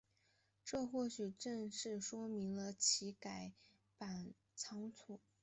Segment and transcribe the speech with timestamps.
[0.65, 3.53] 这或许正是说明了其改
[3.99, 5.19] 版仓促。